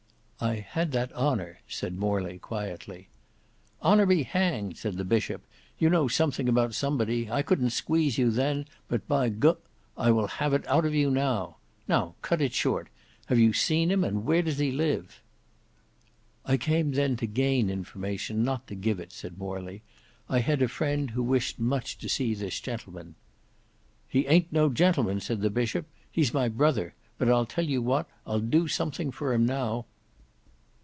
[0.43, 3.09] "I had that honour," said Morley quietly.
[3.83, 5.43] "Honour be hanged," said the Bishop,
[5.77, 9.51] "you know something about somebody; I couldn't squeeze you then, but by G—
[9.95, 11.57] I will have it out of you now.
[11.87, 12.87] Now, cut it short;
[13.27, 15.21] have you seen him, and where does he live?"
[16.43, 19.83] "I came then to gain information, not to give it," said Morley.
[20.27, 23.13] "I had a friend who wished much to see this gentleman—"
[24.09, 28.07] "He ayn't no gentleman," said the Bishop; "he's my brother: but I tell you what,
[28.25, 29.85] I'll do something for him now.